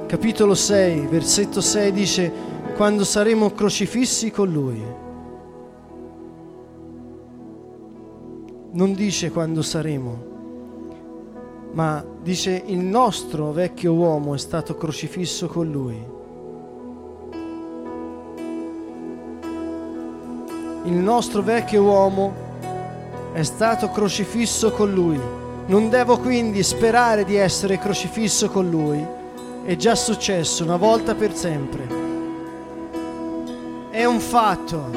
capitolo 0.08 0.56
6, 0.56 1.08
versetto 1.08 1.62
6 1.62 1.91
dice, 1.91 2.32
quando 2.75 3.06
saremo 3.06 3.51
crocifissi 3.51 4.30
con 4.30 4.51
Lui. 4.51 4.84
Non 8.71 8.93
dice 8.93 9.32
quando 9.32 9.62
saremo, 9.62 10.35
ma 11.75 12.03
dice 12.21 12.63
il 12.65 12.79
nostro 12.79 13.53
vecchio 13.53 13.93
uomo 13.93 14.35
è 14.35 14.38
stato 14.38 14.75
crocifisso 14.75 15.47
con 15.47 15.71
Lui. 15.71 16.15
il 20.85 20.93
nostro 20.93 21.41
vecchio 21.41 21.81
uomo 21.81 22.33
è 23.33 23.41
stato 23.43 23.89
crocifisso 23.89 24.71
con 24.71 24.93
lui. 24.93 25.19
Non 25.67 25.89
devo 25.89 26.19
quindi 26.19 26.61
sperare 26.61 27.25
di 27.25 27.35
essere 27.35 27.79
crocifisso 27.79 28.49
con 28.49 28.69
lui. 28.69 29.03
È 29.63 29.75
già 29.75 29.95
successo 29.95 30.63
una 30.63 30.77
volta 30.77 31.15
per 31.15 31.35
sempre. 31.35 31.88
È 33.89 34.05
un 34.05 34.19
fatto. 34.19 34.89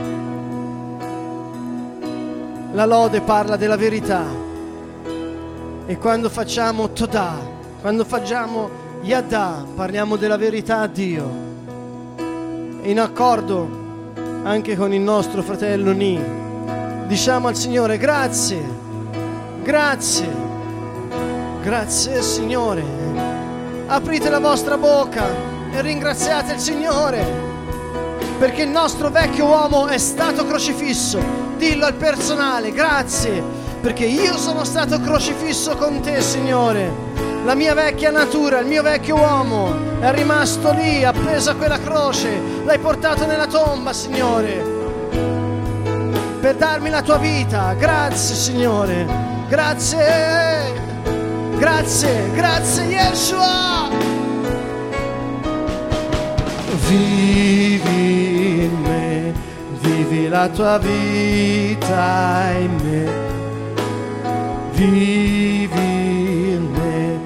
La 2.73 2.85
lode 2.85 3.23
parla 3.23 3.57
della 3.57 3.77
verità. 3.77 4.48
E 5.91 5.97
quando 5.97 6.29
facciamo 6.29 6.91
Todah, 6.91 7.39
quando 7.81 8.05
facciamo 8.05 8.69
Yada, 9.01 9.65
parliamo 9.75 10.17
della 10.17 10.37
verità 10.37 10.81
a 10.81 10.87
Dio. 10.87 11.27
In 12.83 13.01
accordo 13.01 14.13
anche 14.43 14.77
con 14.77 14.93
il 14.93 15.01
nostro 15.01 15.41
fratello 15.41 15.93
Ni. 15.93 16.23
Diciamo 17.07 17.49
al 17.49 17.57
Signore 17.57 17.97
grazie, 17.97 18.63
grazie, 19.63 20.29
grazie 21.63 22.21
Signore. 22.21 22.85
Aprite 23.87 24.29
la 24.29 24.41
vostra 24.41 24.77
bocca 24.77 25.25
e 25.73 25.81
ringraziate 25.81 26.53
il 26.53 26.59
Signore, 26.59 27.25
perché 28.39 28.65
il 28.65 28.69
nostro 28.69 29.09
vecchio 29.09 29.47
uomo 29.47 29.87
è 29.87 29.97
stato 29.97 30.45
crocifisso. 30.45 31.19
Dillo 31.57 31.87
al 31.87 31.95
personale, 31.95 32.73
grazie, 32.73 33.43
perché 33.81 34.05
io 34.05 34.37
sono 34.37 34.65
stato 34.65 35.01
crocifisso 35.01 35.77
con 35.77 36.01
te, 36.01 36.21
Signore. 36.21 36.91
La 37.45 37.55
mia 37.55 37.75
vecchia 37.75 38.11
natura, 38.11 38.59
il 38.59 38.67
mio 38.67 38.83
vecchio 38.83 39.17
uomo 39.17 40.01
è 40.01 40.13
rimasto 40.13 40.73
lì 40.73 41.05
appeso 41.05 41.51
a 41.51 41.55
quella 41.55 41.79
croce. 41.79 42.29
L'hai 42.65 42.79
portato 42.79 43.27
nella 43.27 43.47
tomba, 43.47 43.93
Signore, 43.93 44.63
per 46.41 46.57
darmi 46.57 46.91
la 46.91 47.03
tua 47.03 47.19
vita. 47.19 47.75
Grazie, 47.75 48.35
Signore. 48.35 49.07
Grazie. 49.49 50.87
Grazie, 51.59 52.31
grazie, 52.35 52.85
Yeshua. 52.85 53.89
Vivi 56.87 58.63
in 58.65 58.81
me, 58.81 59.35
vivi 59.81 60.29
la 60.29 60.49
tua 60.49 60.79
vita 60.79 62.51
in 62.61 62.77
me. 62.85 63.38
Vivi 64.79 65.75
in 66.53 66.71
me, 66.71 67.19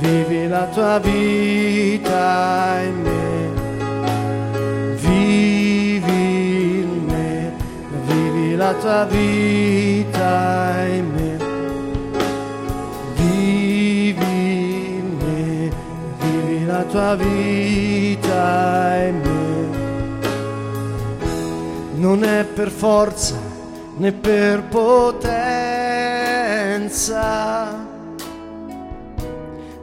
vivi 0.00 0.48
la 0.48 0.66
tua 0.66 0.98
vita 0.98 2.80
in 2.82 3.00
me. 3.00 3.50
Vivi 4.96 6.80
in 6.80 7.04
me, 7.06 7.52
vivi 8.06 8.56
la 8.56 8.74
tua 8.74 9.04
vita 9.04 10.84
in 10.88 11.12
me. 11.14 11.38
Vivi 13.14 14.24
in 14.96 15.16
me, 15.16 15.70
vivi 16.18 16.66
la 16.66 16.82
tua 16.90 17.14
vita 17.14 18.96
in 19.06 19.20
me. 19.20 19.68
Non 21.94 22.24
è 22.24 22.44
per 22.44 22.68
forza 22.68 23.38
né 23.98 24.10
per 24.10 24.64
potenza 26.86 27.94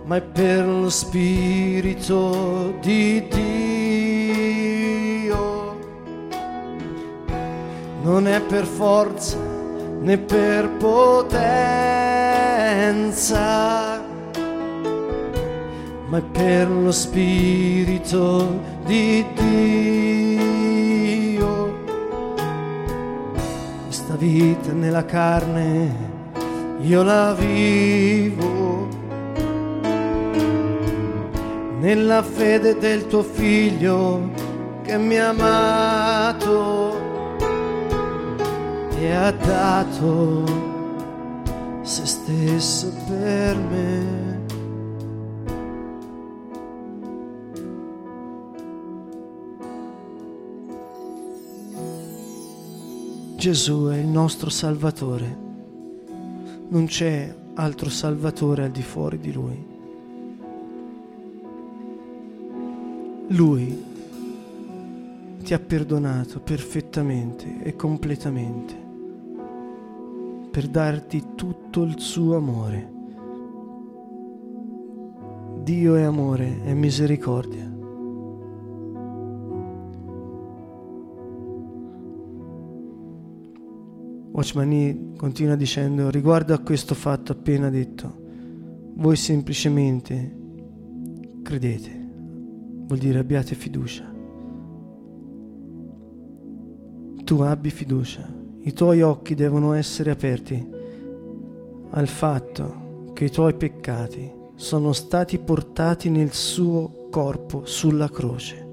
ma 0.06 0.16
è 0.18 0.22
per 0.22 0.66
lo 0.66 0.90
Spirito 0.90 2.76
di 2.82 3.28
Dio. 3.30 4.62
non 8.04 8.28
è 8.28 8.42
per 8.42 8.66
forza 8.66 9.38
né 10.02 10.18
per 10.18 10.70
potenza, 10.72 11.72
ma 16.08 16.18
è 16.18 16.22
per 16.22 16.70
lo 16.70 16.92
Spirito 16.92 18.60
di 18.86 19.26
Dio. 19.34 20.42
Questa 23.86 24.16
vita 24.16 24.74
nella 24.74 25.06
carne 25.06 26.13
io 26.84 27.02
la 27.02 27.34
vivo 27.34 28.88
nella 31.80 32.22
fede 32.22 32.78
del 32.78 33.08
tuo 33.08 33.24
figlio 33.24 34.30
che 34.84 34.98
mi 34.98 35.18
ha 35.18 35.30
amato 35.30 36.94
e 38.98 39.12
ha 39.14 39.32
dato 39.32 40.44
se 41.84 42.06
stesso 42.06 42.94
per 43.08 43.58
me. 43.58 44.42
Gesù 53.38 53.88
è 53.88 53.98
il 53.98 54.08
nostro 54.08 54.50
Salvatore, 54.50 55.43
non 56.74 56.86
c'è 56.88 57.32
altro 57.54 57.88
Salvatore 57.88 58.64
al 58.64 58.72
di 58.72 58.82
fuori 58.82 59.20
di 59.20 59.32
Lui. 59.32 59.66
Lui 63.28 63.84
ti 65.44 65.54
ha 65.54 65.60
perdonato 65.60 66.40
perfettamente 66.40 67.62
e 67.62 67.76
completamente 67.76 68.82
per 70.50 70.68
darti 70.68 71.24
tutto 71.36 71.84
il 71.84 72.00
suo 72.00 72.38
amore. 72.38 72.92
Dio 75.62 75.96
è 75.96 76.02
amore 76.02 76.64
e 76.64 76.74
misericordia. 76.74 77.73
Watchman 84.34 85.14
continua 85.16 85.56
dicendo 85.56 86.10
riguardo 86.10 86.56
a 86.56 86.60
questo 86.60 86.96
fatto 86.96 87.34
appena 87.34 87.70
detto, 87.70 88.22
voi 88.96 89.16
semplicemente 89.16 90.42
credete 91.44 92.02
vuol 92.88 92.98
dire 92.98 93.20
abbiate 93.20 93.54
fiducia. 93.54 94.12
Tu 97.24 97.40
abbi 97.42 97.70
fiducia, 97.70 98.28
i 98.62 98.74
tuoi 98.74 99.04
occhi 99.04 99.36
devono 99.36 99.74
essere 99.74 100.10
aperti 100.10 100.68
al 101.92 102.08
fatto 102.08 103.12
che 103.14 103.26
i 103.26 103.30
tuoi 103.30 103.54
peccati 103.54 104.32
sono 104.56 104.94
stati 104.94 105.38
portati 105.38 106.10
nel 106.10 106.34
suo 106.34 107.08
corpo 107.12 107.66
sulla 107.66 108.10
croce. 108.10 108.68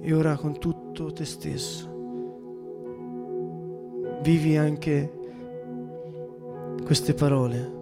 E 0.00 0.12
ora 0.14 0.36
con 0.36 0.58
tutto 0.58 1.12
te 1.12 1.26
stesso 1.26 1.87
vivi 4.28 4.58
anche 4.58 5.10
queste 6.84 7.14
parole 7.14 7.76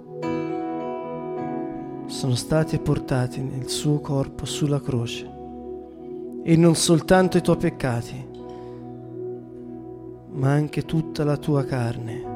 sono 2.06 2.36
stati 2.36 2.78
portati 2.78 3.42
nel 3.42 3.68
suo 3.68 3.98
corpo 3.98 4.44
sulla 4.44 4.80
croce 4.80 5.28
e 6.44 6.56
non 6.56 6.76
soltanto 6.76 7.36
i 7.36 7.42
tuoi 7.42 7.56
peccati, 7.56 8.28
ma 10.34 10.52
anche 10.52 10.84
tutta 10.84 11.24
la 11.24 11.36
tua 11.36 11.64
carne. 11.64 12.35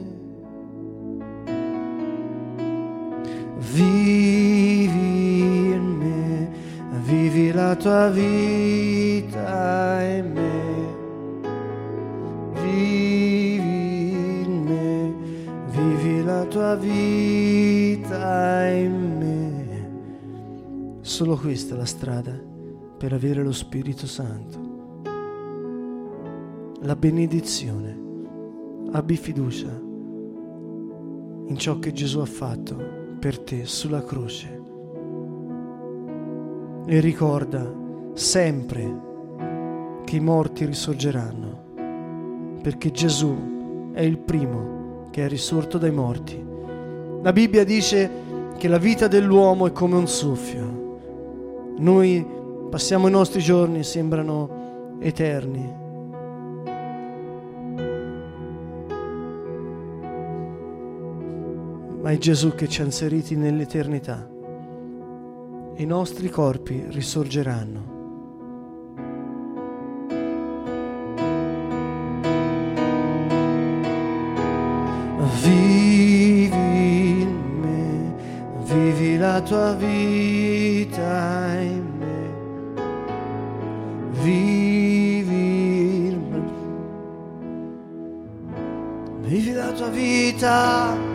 Tua 7.81 8.09
vita 8.11 10.03
in 10.03 10.31
me, 10.33 10.53
vivi 12.61 14.11
in 14.43 14.63
me, 14.63 15.13
vivi 15.71 16.23
la 16.23 16.45
tua 16.45 16.75
vita 16.75 18.67
in 18.67 19.17
me. 19.17 20.99
Solo 21.01 21.35
questa 21.37 21.73
è 21.73 21.77
la 21.79 21.85
strada 21.85 22.39
per 22.99 23.13
avere 23.13 23.41
lo 23.41 23.51
Spirito 23.51 24.05
Santo. 24.05 24.59
La 26.81 26.95
benedizione. 26.95 27.97
Abbi 28.91 29.17
fiducia 29.17 29.71
in 31.47 31.55
ciò 31.57 31.79
che 31.79 31.91
Gesù 31.93 32.19
ha 32.19 32.25
fatto 32.25 33.15
per 33.19 33.39
te 33.39 33.65
sulla 33.65 34.03
croce 34.03 34.60
e 36.91 36.99
ricorda 36.99 37.73
sempre 38.15 38.99
che 40.03 40.17
i 40.17 40.19
morti 40.19 40.65
risorgeranno, 40.65 42.59
perché 42.61 42.91
Gesù 42.91 43.93
è 43.93 44.01
il 44.01 44.17
primo 44.17 45.07
che 45.09 45.23
è 45.23 45.29
risorto 45.29 45.77
dai 45.77 45.91
morti. 45.91 46.45
La 47.21 47.31
Bibbia 47.31 47.63
dice 47.63 48.09
che 48.57 48.67
la 48.67 48.77
vita 48.77 49.07
dell'uomo 49.07 49.67
è 49.67 49.71
come 49.71 49.95
un 49.95 50.05
soffio. 50.05 50.99
Noi 51.77 52.27
passiamo 52.69 53.07
i 53.07 53.11
nostri 53.11 53.39
giorni 53.39 53.79
e 53.79 53.83
sembrano 53.83 54.97
eterni. 54.99 55.73
Ma 62.01 62.11
è 62.11 62.17
Gesù 62.17 62.53
che 62.53 62.67
ci 62.67 62.81
ha 62.81 62.83
inseriti 62.83 63.37
nell'eternità 63.37 64.30
i 65.81 65.85
nostri 65.85 66.29
corpi 66.29 66.85
risorgeranno. 66.89 67.89
Vivi 75.41 77.21
in 77.21 77.35
me, 77.61 78.13
vivi 78.63 79.17
la 79.17 79.41
tua 79.41 79.73
vita 79.73 81.55
in 81.59 81.87
me, 81.97 82.29
vivi 84.21 86.05
in 86.09 86.21
me, 86.29 86.41
vivi 89.27 89.51
la 89.53 89.71
tua 89.71 89.87
vita, 89.87 91.10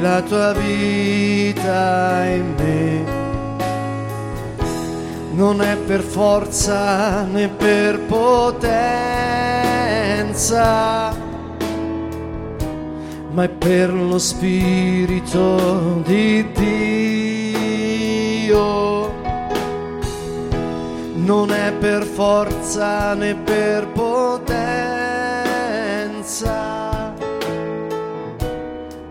la 0.00 0.22
tua 0.22 0.52
vita 0.52 2.24
in 2.24 2.54
me. 2.56 3.18
Non 5.32 5.60
è 5.62 5.76
per 5.76 6.00
forza 6.00 7.22
né 7.22 7.48
per 7.48 8.00
potenza, 8.00 8.74
ma 13.30 13.44
è 13.44 13.48
per 13.48 13.92
lo 13.92 14.18
Spirito 14.18 16.02
di 16.04 16.50
Dio. 16.52 17.78
Non 21.14 21.52
è 21.52 21.72
per 21.78 22.04
forza 22.04 23.14
né 23.14 23.34
per 23.34 23.86
potenza 23.88 24.89